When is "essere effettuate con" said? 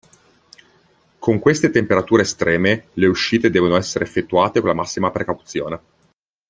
3.77-4.69